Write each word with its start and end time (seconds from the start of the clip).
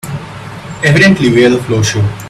Evidently 0.83 1.29
we're 1.29 1.51
the 1.51 1.59
floor 1.61 1.83
show. 1.83 2.03